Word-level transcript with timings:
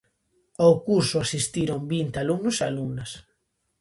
Ao 0.63 0.73
curso 0.87 1.15
asistiron 1.19 1.81
vinte 1.93 2.17
alumnos 2.23 2.55
e 2.59 2.63
alumnas. 2.65 3.11